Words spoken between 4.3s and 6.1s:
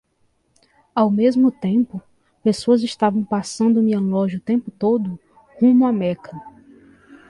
o tempo todo? rumo a